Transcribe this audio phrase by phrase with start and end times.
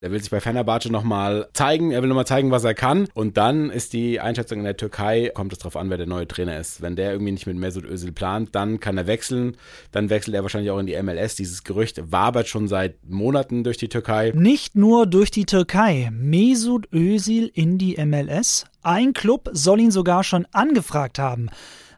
[0.00, 3.08] Er will sich bei Fenerbahce nochmal zeigen, er will nochmal zeigen, was er kann.
[3.14, 6.28] Und dann ist die Einschätzung in der Türkei, kommt es darauf an, wer der neue
[6.28, 6.80] Trainer ist.
[6.80, 9.56] Wenn der irgendwie nicht mit Mesut Özil plant, dann kann er wechseln.
[9.90, 11.34] Dann wechselt er wahrscheinlich auch in die MLS.
[11.34, 14.30] Dieses Gerücht wabert schon seit Monaten durch die Türkei.
[14.36, 16.10] Nicht nur durch die Türkei.
[16.12, 18.66] Mesut Özil in die MLS.
[18.82, 21.50] Ein Club soll ihn sogar schon angefragt haben.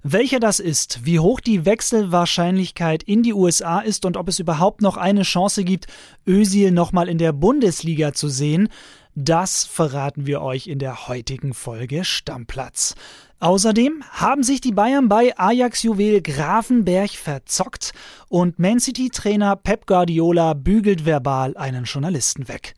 [0.02, 4.80] Welcher das ist, wie hoch die Wechselwahrscheinlichkeit in die USA ist und ob es überhaupt
[4.80, 5.88] noch eine Chance gibt,
[6.26, 8.70] Özil nochmal in der Bundesliga zu sehen,
[9.14, 12.94] das verraten wir euch in der heutigen Folge Stammplatz.
[13.40, 17.92] Außerdem haben sich die Bayern bei Ajax Juwel Grafenberg verzockt
[18.28, 22.74] und Man City Trainer Pep Guardiola bügelt verbal einen Journalisten weg.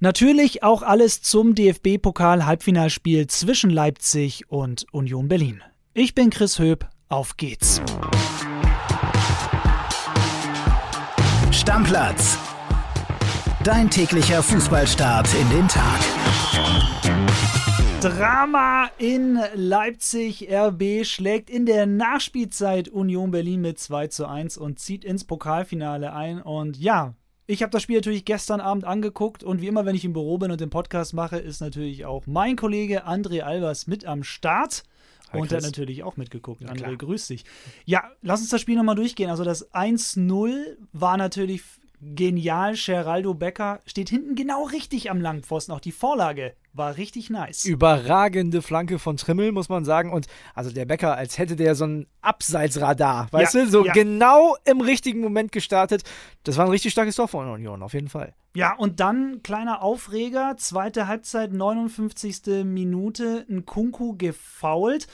[0.00, 5.62] Natürlich auch alles zum DFB-Pokal Halbfinalspiel zwischen Leipzig und Union Berlin.
[5.98, 7.80] Ich bin Chris Höp, auf geht's.
[11.50, 12.36] Stammplatz.
[13.64, 16.00] Dein täglicher Fußballstart in den Tag.
[18.02, 20.52] Drama in Leipzig.
[20.52, 26.12] RB schlägt in der Nachspielzeit Union Berlin mit 2 zu 1 und zieht ins Pokalfinale
[26.12, 26.42] ein.
[26.42, 27.14] Und ja,
[27.46, 30.36] ich habe das Spiel natürlich gestern Abend angeguckt und wie immer, wenn ich im Büro
[30.36, 34.82] bin und den Podcast mache, ist natürlich auch mein Kollege André Albers mit am Start.
[35.32, 36.62] Hi, und der hat natürlich auch mitgeguckt.
[36.62, 37.44] Ja, André, grüß dich.
[37.84, 39.30] Ja, lass uns das Spiel nochmal durchgehen.
[39.30, 41.62] Also das 1-0 war natürlich
[42.00, 42.74] genial.
[42.74, 45.74] Geraldo Becker steht hinten genau richtig am Langpfosten.
[45.74, 47.64] Auch die Vorlage war richtig nice.
[47.64, 50.12] Überragende Flanke von Trimmel, muss man sagen.
[50.12, 53.70] Und also der Becker, als hätte der so ein Abseitsradar, weißt ja, du?
[53.70, 53.92] So ja.
[53.92, 56.02] genau im richtigen Moment gestartet.
[56.44, 58.34] Das war ein richtig starkes Tor von Union, auf jeden Fall.
[58.54, 62.64] Ja, und dann kleiner Aufreger, zweite Halbzeit, 59.
[62.64, 65.06] Minute, ein Kunku gefault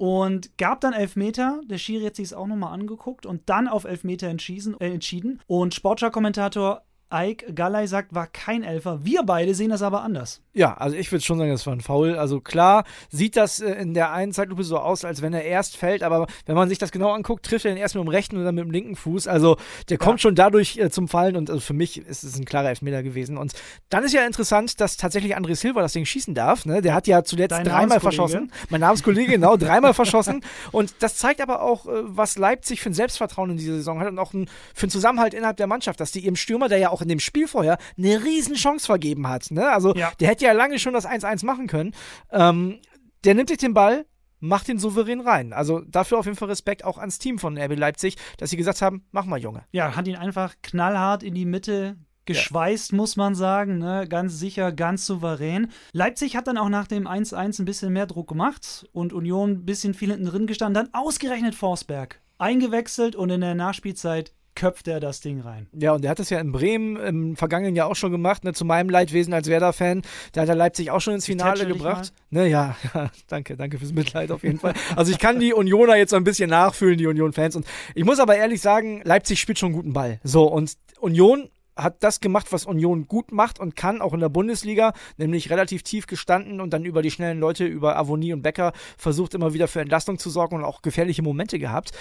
[0.00, 1.60] und gab dann Elfmeter.
[1.66, 4.74] Der Schiri hat sich es auch nochmal angeguckt und dann auf Elfmeter entschieden.
[4.80, 5.42] Äh, entschieden.
[5.46, 6.80] Und Sportschau-Kommentator
[7.12, 9.04] Ike Galley sagt, war kein Elfer.
[9.04, 10.40] Wir beide sehen das aber anders.
[10.52, 12.16] Ja, also ich würde schon sagen, das war ein Foul.
[12.16, 15.76] Also klar sieht das äh, in der einen Zeitlupe so aus, als wenn er erst
[15.76, 18.36] fällt, aber wenn man sich das genau anguckt, trifft er ihn erst mit dem rechten
[18.36, 19.28] und dann mit dem linken Fuß.
[19.28, 19.56] Also
[19.88, 20.04] der ja.
[20.04, 23.04] kommt schon dadurch äh, zum Fallen und also für mich ist es ein klarer Elfmeter
[23.04, 23.38] gewesen.
[23.38, 23.52] Und
[23.90, 26.66] dann ist ja interessant, dass tatsächlich André Silva das Ding schießen darf.
[26.66, 26.82] Ne?
[26.82, 28.50] Der hat ja zuletzt Dein dreimal verschossen.
[28.70, 30.42] Mein Namenskollege, genau, dreimal verschossen.
[30.72, 34.08] Und das zeigt aber auch, äh, was Leipzig für ein Selbstvertrauen in dieser Saison hat
[34.08, 36.90] und auch ein, für einen Zusammenhalt innerhalb der Mannschaft, dass die ihrem Stürmer, der ja
[36.90, 39.52] auch in dem Spiel vorher eine riesen Chance vergeben hat.
[39.52, 39.70] Ne?
[39.70, 40.10] Also ja.
[40.18, 41.92] der hätte ja lange schon das 1-1 machen können.
[42.30, 42.80] Ähm,
[43.24, 44.06] der nimmt sich den Ball,
[44.40, 45.52] macht den souverän rein.
[45.52, 48.82] Also dafür auf jeden Fall Respekt auch ans Team von RB Leipzig, dass sie gesagt
[48.82, 49.64] haben, mach mal, Junge.
[49.72, 51.96] Ja, hat ihn einfach knallhart in die Mitte
[52.26, 52.96] geschweißt, ja.
[52.96, 53.78] muss man sagen.
[53.78, 54.06] Ne?
[54.08, 55.70] Ganz sicher, ganz souverän.
[55.92, 59.64] Leipzig hat dann auch nach dem 1-1 ein bisschen mehr Druck gemacht und Union ein
[59.64, 60.84] bisschen viel hinten drin gestanden.
[60.84, 65.68] Dann ausgerechnet Forsberg eingewechselt und in der Nachspielzeit köpft er das Ding rein.
[65.72, 68.52] Ja, und er hat das ja in Bremen im vergangenen Jahr auch schon gemacht, ne,
[68.52, 70.02] zu meinem Leidwesen als Werder-Fan.
[70.32, 72.12] Da hat er Leipzig auch schon ins Finale gebracht.
[72.28, 74.74] Ne, ja, ja, danke, danke fürs Mitleid auf jeden Fall.
[74.96, 77.56] Also ich kann die Unioner jetzt so ein bisschen nachfühlen, die Union-Fans.
[77.56, 80.20] Und ich muss aber ehrlich sagen, Leipzig spielt schon einen guten Ball.
[80.24, 84.28] So, und Union hat das gemacht, was Union gut macht und kann, auch in der
[84.28, 88.72] Bundesliga, nämlich relativ tief gestanden und dann über die schnellen Leute, über Avonie und Becker,
[88.98, 91.92] versucht immer wieder für Entlastung zu sorgen und auch gefährliche Momente gehabt.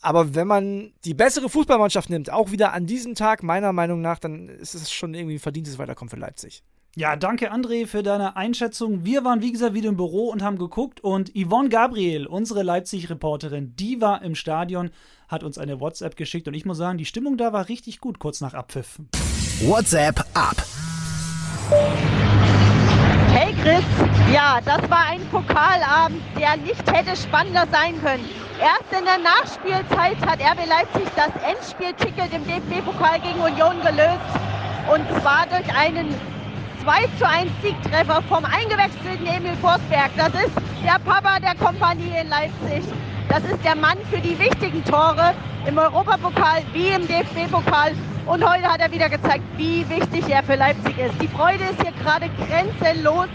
[0.00, 4.18] Aber wenn man die bessere Fußballmannschaft nimmt, auch wieder an diesem Tag, meiner Meinung nach,
[4.18, 6.62] dann ist es schon irgendwie ein verdientes Weiterkommen für Leipzig.
[6.96, 9.04] Ja, danke André für deine Einschätzung.
[9.04, 13.74] Wir waren wie gesagt wieder im Büro und haben geguckt und Yvonne Gabriel, unsere Leipzig-Reporterin,
[13.74, 14.90] die war im Stadion,
[15.26, 18.20] hat uns eine WhatsApp geschickt und ich muss sagen, die Stimmung da war richtig gut
[18.20, 19.00] kurz nach Abpfiff.
[19.62, 20.54] WhatsApp ab.
[23.32, 23.84] Hey Chris,
[24.32, 28.24] ja, das war ein Pokalabend, der nicht hätte spannender sein können.
[28.60, 34.30] Erst in der Nachspielzeit hat RB Leipzig das Endspielticket im DFB-Pokal gegen Union gelöst
[34.92, 36.14] und zwar durch einen
[36.84, 40.10] 2 zu 1 Siegtreffer vom eingewechselten Emil Forsberg.
[40.18, 40.52] Das ist
[40.84, 42.84] der Papa der Kompanie in Leipzig.
[43.30, 45.32] Das ist der Mann für die wichtigen Tore
[45.66, 47.92] im Europapokal wie im DFB-Pokal.
[48.26, 51.14] Und heute hat er wieder gezeigt, wie wichtig er für Leipzig ist.
[51.22, 53.28] Die Freude ist hier gerade grenzenlos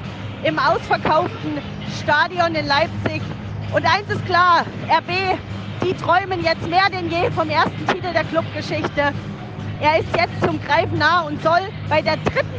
[0.44, 1.57] im ausverkauften
[2.03, 3.24] Stadion in Leipzig.
[3.74, 5.39] Und eins ist klar, RB,
[5.83, 9.12] die träumen jetzt mehr denn je vom ersten Titel der Clubgeschichte.
[9.81, 12.49] Er ist jetzt zum Greifen nah und soll bei der dritten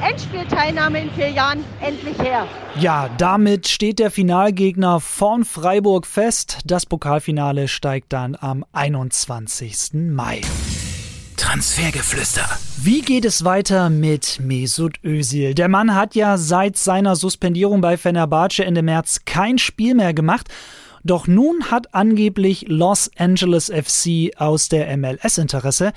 [0.00, 2.46] Endspielteilnahme in vier Jahren endlich her.
[2.78, 6.58] Ja, damit steht der Finalgegner von Freiburg fest.
[6.64, 9.94] Das Pokalfinale steigt dann am 21.
[9.94, 10.40] Mai.
[11.36, 12.48] Transfergeflüster.
[12.76, 15.54] Wie geht es weiter mit Mesut Özil?
[15.54, 20.48] Der Mann hat ja seit seiner Suspendierung bei Fenerbahce Ende März kein Spiel mehr gemacht.
[21.02, 25.92] Doch nun hat angeblich Los Angeles FC aus der MLS Interesse.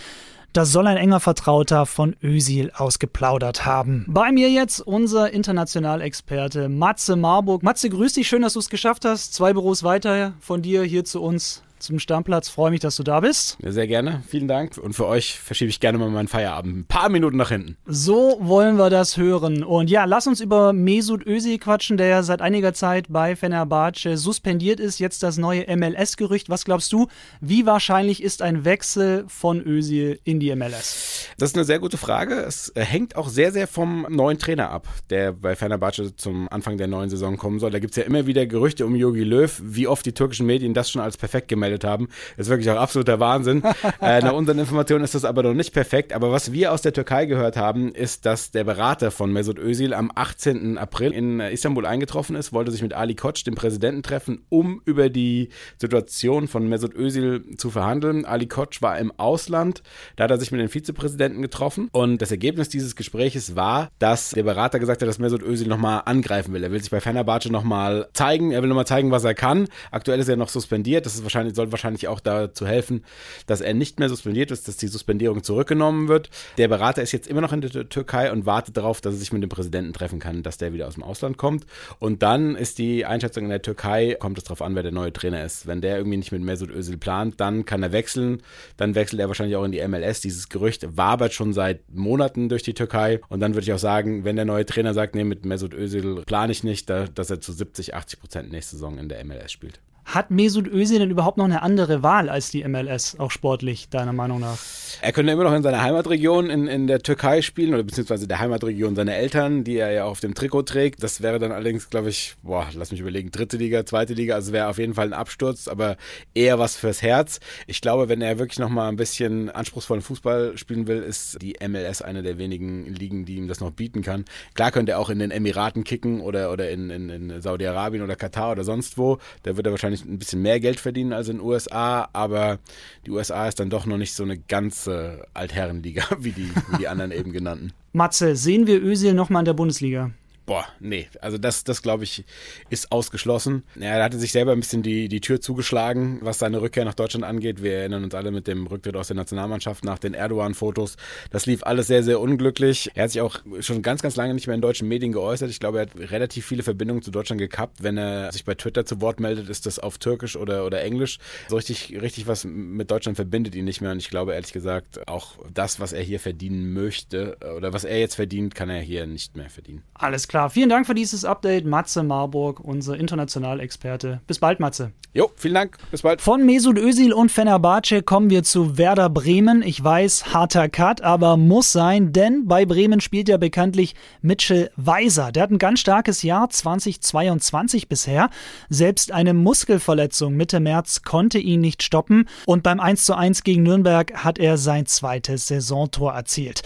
[0.53, 4.05] Das soll ein enger Vertrauter von Ösil ausgeplaudert haben.
[4.09, 7.63] Bei mir jetzt unser Internationalexperte Matze Marburg.
[7.63, 9.33] Matze, grüß dich, schön, dass du es geschafft hast.
[9.33, 12.49] Zwei Büros weiter von dir hier zu uns zum Stammplatz.
[12.49, 13.57] Freue mich, dass du da bist.
[13.63, 14.23] Ja, sehr gerne.
[14.27, 14.77] Vielen Dank.
[14.77, 17.77] Und für euch verschiebe ich gerne mal meinen Feierabend ein paar Minuten nach hinten.
[17.85, 19.63] So wollen wir das hören.
[19.63, 24.17] Und ja, lass uns über Mesut Özil quatschen, der ja seit einiger Zeit bei Fenerbahce
[24.17, 24.99] suspendiert ist.
[24.99, 26.49] Jetzt das neue MLS-Gerücht.
[26.49, 27.07] Was glaubst du,
[27.39, 31.27] wie wahrscheinlich ist ein Wechsel von Özil in die MLS?
[31.37, 32.35] Das ist eine sehr gute Frage.
[32.35, 36.77] Es äh, hängt auch sehr, sehr vom neuen Trainer ab, der bei Fenerbahce zum Anfang
[36.77, 37.71] der neuen Saison kommen soll.
[37.71, 40.73] Da gibt es ja immer wieder Gerüchte um Jogi Löw, wie oft die türkischen Medien
[40.73, 42.07] das schon als perfekt gemeldet gemeldet haben.
[42.37, 43.63] Das ist wirklich auch absoluter Wahnsinn.
[44.01, 46.13] äh, nach unseren Informationen ist das aber noch nicht perfekt.
[46.13, 49.93] Aber was wir aus der Türkei gehört haben, ist, dass der Berater von Mesut Özil
[49.93, 50.77] am 18.
[50.77, 55.09] April in Istanbul eingetroffen ist, wollte sich mit Ali Koç, dem Präsidenten, treffen, um über
[55.09, 58.25] die Situation von Mesut Özil zu verhandeln.
[58.25, 59.83] Ali Koç war im Ausland,
[60.15, 64.31] da hat er sich mit dem Vizepräsidenten getroffen und das Ergebnis dieses Gespräches war, dass
[64.31, 66.63] der Berater gesagt hat, dass Mesut Özil nochmal angreifen will.
[66.63, 69.67] Er will sich bei Fenerbahce nochmal zeigen, er will nochmal zeigen, was er kann.
[69.91, 73.03] Aktuell ist er noch suspendiert, das ist wahrscheinlich soll wahrscheinlich auch dazu helfen,
[73.45, 76.29] dass er nicht mehr suspendiert ist, dass die Suspendierung zurückgenommen wird.
[76.57, 79.31] Der Berater ist jetzt immer noch in der Türkei und wartet darauf, dass er sich
[79.31, 81.65] mit dem Präsidenten treffen kann, dass der wieder aus dem Ausland kommt.
[81.99, 85.13] Und dann ist die Einschätzung in der Türkei, kommt es darauf an, wer der neue
[85.13, 85.67] Trainer ist.
[85.67, 88.41] Wenn der irgendwie nicht mit Mesut Özil plant, dann kann er wechseln.
[88.77, 90.21] Dann wechselt er wahrscheinlich auch in die MLS.
[90.21, 93.21] Dieses Gerücht wabert schon seit Monaten durch die Türkei.
[93.29, 96.23] Und dann würde ich auch sagen, wenn der neue Trainer sagt, nee, mit Mesut Özil
[96.25, 99.79] plane ich nicht, dass er zu 70, 80 Prozent nächste Saison in der MLS spielt.
[100.05, 104.13] Hat Mesut Özil denn überhaupt noch eine andere Wahl als die MLS, auch sportlich, deiner
[104.13, 104.57] Meinung nach?
[105.01, 108.39] Er könnte immer noch in seiner Heimatregion in, in der Türkei spielen oder beziehungsweise der
[108.39, 111.01] Heimatregion seiner Eltern, die er ja auf dem Trikot trägt.
[111.01, 114.51] Das wäre dann allerdings, glaube ich, boah, lass mich überlegen, dritte Liga, zweite Liga, also
[114.51, 115.95] wäre auf jeden Fall ein Absturz, aber
[116.33, 117.39] eher was fürs Herz.
[117.67, 121.55] Ich glaube, wenn er wirklich noch mal ein bisschen anspruchsvollen Fußball spielen will, ist die
[121.65, 124.25] MLS eine der wenigen Ligen, die ihm das noch bieten kann.
[124.55, 128.15] Klar könnte er auch in den Emiraten kicken oder, oder in, in, in Saudi-Arabien oder
[128.15, 129.19] Katar oder sonst wo.
[129.43, 132.59] Da wird er wahrscheinlich ein bisschen mehr Geld verdienen als in den USA, aber
[133.05, 136.87] die USA ist dann doch noch nicht so eine ganze Altherrenliga wie die, wie die
[136.87, 137.73] anderen eben genannten.
[137.93, 140.11] Matze, sehen wir Özil nochmal in der Bundesliga?
[140.51, 142.25] Boah, nee, also das, das glaube ich,
[142.69, 143.63] ist ausgeschlossen.
[143.79, 147.23] Er hatte sich selber ein bisschen die, die Tür zugeschlagen, was seine Rückkehr nach Deutschland
[147.23, 147.63] angeht.
[147.63, 150.97] Wir erinnern uns alle mit dem Rücktritt aus der Nationalmannschaft nach den Erdogan-Fotos.
[151.29, 152.91] Das lief alles sehr, sehr unglücklich.
[152.95, 155.49] Er hat sich auch schon ganz, ganz lange nicht mehr in deutschen Medien geäußert.
[155.49, 157.81] Ich glaube, er hat relativ viele Verbindungen zu Deutschland gekappt.
[157.81, 161.19] Wenn er sich bei Twitter zu Wort meldet, ist das auf Türkisch oder, oder Englisch.
[161.47, 163.91] So richtig, richtig was mit Deutschland verbindet ihn nicht mehr.
[163.91, 168.01] Und ich glaube, ehrlich gesagt, auch das, was er hier verdienen möchte oder was er
[168.01, 169.83] jetzt verdient, kann er hier nicht mehr verdienen.
[169.93, 170.40] Alles klar.
[170.49, 174.21] Vielen Dank für dieses Update, Matze Marburg, unser Internationalexperte.
[174.27, 174.91] Bis bald, Matze.
[175.13, 175.77] Jo, vielen Dank.
[175.91, 176.21] Bis bald.
[176.21, 179.61] Von Mesut Özil und Fenerbahce kommen wir zu Werder Bremen.
[179.61, 185.33] Ich weiß, harter Cut, aber muss sein, denn bei Bremen spielt ja bekanntlich Mitchell Weiser.
[185.33, 188.29] Der hat ein ganz starkes Jahr 2022 bisher.
[188.69, 194.39] Selbst eine Muskelverletzung Mitte März konnte ihn nicht stoppen und beim 1:1 gegen Nürnberg hat
[194.39, 196.61] er sein zweites Saisontor erzielt.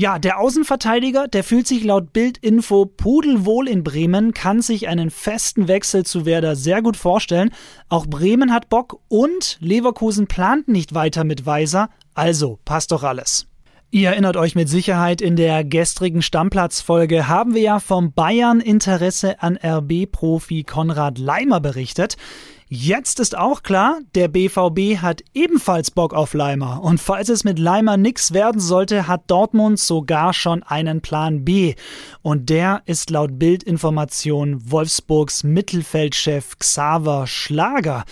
[0.00, 5.66] Ja, der Außenverteidiger, der fühlt sich laut Bildinfo pudelwohl in Bremen, kann sich einen festen
[5.66, 7.50] Wechsel zu Werder sehr gut vorstellen.
[7.88, 13.48] Auch Bremen hat Bock und Leverkusen plant nicht weiter mit Weiser, also passt doch alles.
[13.90, 19.42] Ihr erinnert euch mit Sicherheit, in der gestrigen Stammplatzfolge haben wir ja vom Bayern Interesse
[19.42, 22.16] an RB-Profi Konrad Leimer berichtet.
[22.70, 26.82] Jetzt ist auch klar, der BVB hat ebenfalls Bock auf Leimer.
[26.82, 31.76] Und falls es mit Leimer nix werden sollte, hat Dortmund sogar schon einen Plan B.
[32.20, 38.04] Und der ist laut Bildinformation Wolfsburgs Mittelfeldchef Xaver Schlager.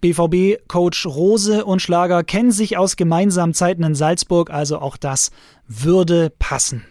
[0.00, 5.32] BVB-Coach Rose und Schlager kennen sich aus gemeinsamen Zeiten in Salzburg, also auch das
[5.66, 6.84] würde passen.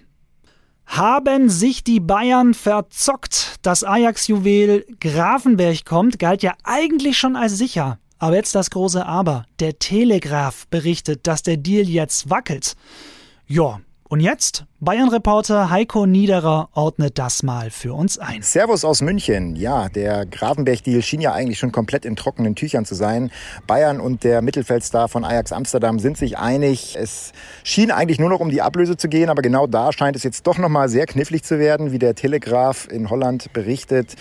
[0.87, 3.57] Haben sich die Bayern verzockt?
[3.61, 7.99] Das Ajax-Juwel Grafenberg kommt, galt ja eigentlich schon als sicher.
[8.19, 9.45] Aber jetzt das große Aber.
[9.59, 12.75] Der Telegraph berichtet, dass der Deal jetzt wackelt.
[13.45, 14.65] Ja, und jetzt?
[14.79, 18.43] Bayern-Reporter Heiko Niederer ordnet das mal für uns ein.
[18.43, 19.55] Servus aus München.
[19.55, 23.31] Ja, der Gravenberg-Deal schien ja eigentlich schon komplett in trockenen Tüchern zu sein.
[23.65, 26.95] Bayern und der Mittelfeldstar von Ajax Amsterdam sind sich einig.
[26.95, 27.31] Es
[27.63, 30.45] schien eigentlich nur noch um die Ablöse zu gehen, aber genau da scheint es jetzt
[30.45, 34.13] doch nochmal sehr knifflig zu werden, wie der Telegraph in Holland berichtet.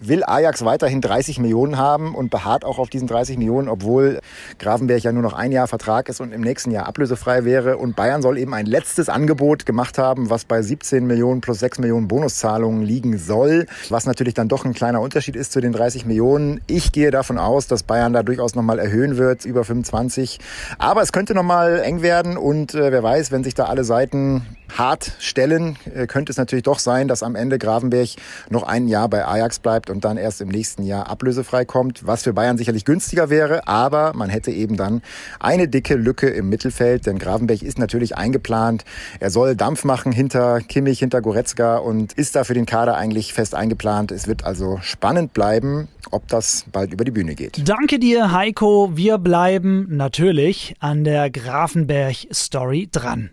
[0.00, 4.20] Will Ajax weiterhin 30 Millionen haben und beharrt auch auf diesen 30 Millionen, obwohl
[4.58, 7.76] Gravenberg ja nur noch ein Jahr Vertrag ist und im nächsten Jahr ablösefrei wäre.
[7.76, 11.58] Und Bayern soll eben ein letztes Angebot Angebot gemacht haben, was bei 17 Millionen plus
[11.58, 15.72] 6 Millionen Bonuszahlungen liegen soll, was natürlich dann doch ein kleiner Unterschied ist zu den
[15.72, 16.62] 30 Millionen.
[16.66, 20.38] Ich gehe davon aus, dass Bayern da durchaus nochmal erhöhen wird, über 25.
[20.78, 24.46] Aber es könnte nochmal eng werden und äh, wer weiß, wenn sich da alle Seiten
[24.76, 28.10] hart stellen, äh, könnte es natürlich doch sein, dass am Ende Gravenberg
[28.50, 32.22] noch ein Jahr bei Ajax bleibt und dann erst im nächsten Jahr ablösefrei kommt, was
[32.22, 35.02] für Bayern sicherlich günstiger wäre, aber man hätte eben dann
[35.40, 38.84] eine dicke Lücke im Mittelfeld, denn Gravenberg ist natürlich eingeplant.
[39.20, 43.32] Er soll Dampf machen hinter Kimmich, hinter Goretzka und ist da für den Kader eigentlich
[43.32, 44.12] fest eingeplant.
[44.12, 47.68] Es wird also spannend bleiben, ob das bald über die Bühne geht.
[47.68, 48.90] Danke dir, Heiko.
[48.94, 53.30] Wir bleiben natürlich an der Grafenberg-Story dran.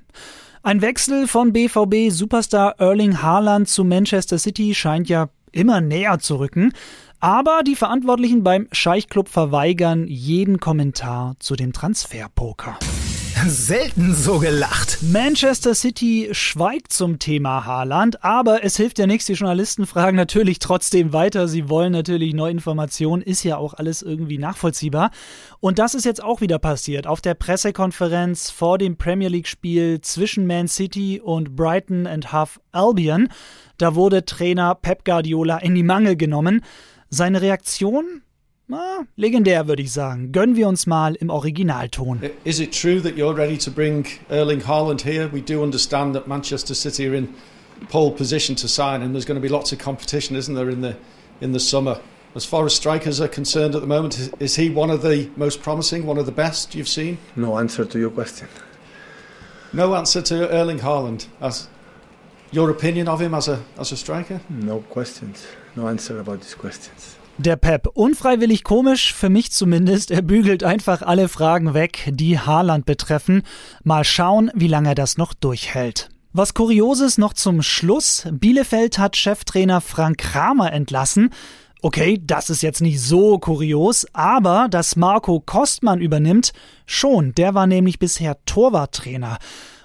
[0.66, 6.74] Ein Wechsel von BVB-Superstar Erling Haaland zu Manchester City scheint ja immer näher zu rücken.
[7.20, 12.80] Aber die Verantwortlichen beim Scheichclub verweigern jeden Kommentar zu dem Transferpoker.
[13.44, 15.00] Selten so gelacht.
[15.02, 19.26] Manchester City schweigt zum Thema Haaland, aber es hilft ja nichts.
[19.26, 21.48] Die Journalisten fragen natürlich trotzdem weiter.
[21.50, 23.22] Sie wollen natürlich neue Informationen.
[23.22, 25.12] Ist ja auch alles irgendwie nachvollziehbar.
[25.60, 27.08] Und das ist jetzt auch wieder passiert.
[27.08, 33.28] Auf der Pressekonferenz vor dem Premier League-Spiel zwischen Man City und Brighton and Half Albion.
[33.78, 36.62] Da wurde Trainer Pep Guardiola in die Mangel genommen.
[37.10, 38.22] Seine Reaktion?
[38.68, 40.32] Na, legendär würde ich sagen.
[40.32, 42.20] Gönnen wir uns mal im Originalton.
[42.46, 45.30] Is it true that you're ready to bring Erling Haaland here?
[45.32, 47.36] We do understand that Manchester City are in
[47.90, 50.82] pole position to sign and there's going to be lots of competition, isn't there, in
[50.82, 50.96] the
[51.42, 52.00] in the summer?
[52.34, 55.62] As far as strikers are concerned at the moment, is he one of the most
[55.62, 57.20] promising, one of the best you've seen?
[57.36, 58.48] No answer to your question.
[59.74, 61.28] No answer to Erling Haaland.
[61.40, 61.70] As
[62.52, 64.42] your opinion of him as a as a striker?
[64.50, 65.46] No questions.
[65.76, 67.18] No answer about these questions.
[67.38, 72.86] Der Pep, unfreiwillig komisch, für mich zumindest, er bügelt einfach alle Fragen weg, die Haaland
[72.86, 73.44] betreffen.
[73.84, 76.10] Mal schauen, wie lange er das noch durchhält.
[76.32, 78.26] Was Kurioses noch zum Schluss.
[78.32, 81.32] Bielefeld hat Cheftrainer Frank Kramer entlassen.
[81.82, 86.54] Okay, das ist jetzt nicht so kurios, aber dass Marco Kostmann übernimmt,
[86.86, 87.36] schon.
[87.36, 89.40] Der war nämlich bisher Torwarttrainer.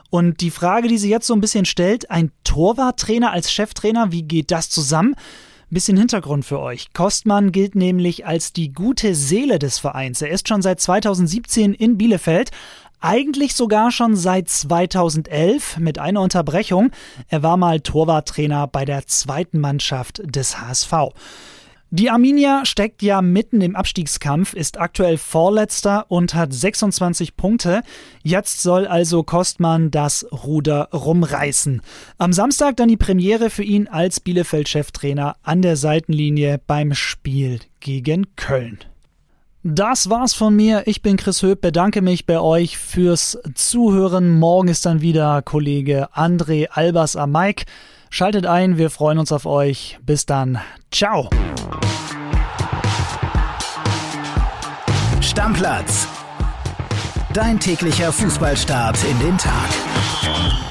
[0.09, 4.23] Und die Frage, die sie jetzt so ein bisschen stellt, ein Torwarttrainer als Cheftrainer, wie
[4.23, 5.17] geht das zusammen?
[5.73, 6.93] Bisschen Hintergrund für euch.
[6.95, 10.21] Kostmann gilt nämlich als die gute Seele des Vereins.
[10.21, 12.51] Er ist schon seit 2017 in Bielefeld,
[12.99, 16.91] eigentlich sogar schon seit 2011 mit einer Unterbrechung.
[17.29, 20.93] Er war mal Torwarttrainer bei der zweiten Mannschaft des HSV.
[21.93, 27.83] Die Arminia steckt ja mitten im Abstiegskampf, ist aktuell Vorletzter und hat 26 Punkte.
[28.23, 31.83] Jetzt soll also Kostmann das Ruder rumreißen.
[32.17, 38.37] Am Samstag dann die Premiere für ihn als Bielefeld-Cheftrainer an der Seitenlinie beim Spiel gegen
[38.37, 38.79] Köln.
[39.65, 40.85] Das war's von mir.
[40.87, 44.39] Ich bin Chris Höp, bedanke mich bei euch fürs Zuhören.
[44.39, 47.65] Morgen ist dann wieder Kollege André Albers am Mike.
[48.11, 49.99] Schaltet ein, wir freuen uns auf euch.
[50.05, 50.59] Bis dann.
[50.91, 51.31] Ciao.
[55.21, 56.09] Stammplatz.
[57.33, 60.70] Dein täglicher Fußballstart in den Tag.